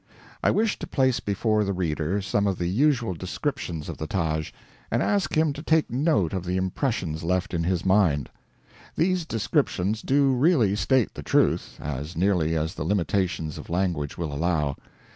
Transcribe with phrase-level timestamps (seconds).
[0.43, 4.51] I wish to place before the reader some of the usual descriptions of the Taj,
[4.89, 8.31] and ask him to take note of the impressions left in his mind.
[8.95, 14.33] These descriptions do really state the truth as nearly as the limitations of language will
[14.33, 14.75] allow.